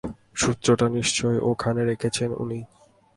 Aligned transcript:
সূত্রটা 0.35 0.87
নিশ্চয়ই 0.89 1.39
ওখানে 1.43 1.81
রেখেছেন 1.85 2.29
উনি। 2.37 2.59